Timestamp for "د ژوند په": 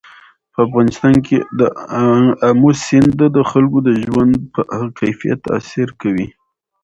3.87-4.61